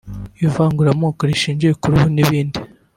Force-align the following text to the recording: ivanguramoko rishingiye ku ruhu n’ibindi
ivanguramoko 0.45 1.21
rishingiye 1.29 1.71
ku 1.79 1.85
ruhu 1.91 2.07
n’ibindi 2.15 2.59